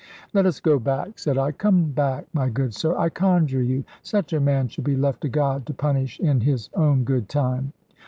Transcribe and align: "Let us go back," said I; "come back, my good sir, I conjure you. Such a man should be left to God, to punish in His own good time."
"Let 0.33 0.47
us 0.47 0.59
go 0.59 0.79
back," 0.79 1.19
said 1.19 1.37
I; 1.37 1.51
"come 1.51 1.91
back, 1.91 2.25
my 2.33 2.49
good 2.49 2.73
sir, 2.73 2.97
I 2.97 3.09
conjure 3.09 3.61
you. 3.61 3.83
Such 4.01 4.33
a 4.33 4.39
man 4.39 4.67
should 4.67 4.83
be 4.85 4.95
left 4.97 5.21
to 5.21 5.29
God, 5.29 5.67
to 5.67 5.75
punish 5.75 6.19
in 6.19 6.41
His 6.41 6.71
own 6.75 7.03
good 7.03 7.29
time." 7.29 7.71